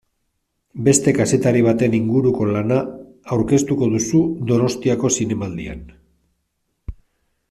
Beste 0.85 1.11
kazetari 1.17 1.59
baten 1.67 1.97
inguruko 1.97 2.47
lana 2.55 2.79
aurkeztuko 3.35 3.91
duzu 3.93 4.23
Donostiako 4.53 5.13
Zinemaldian. 5.19 5.85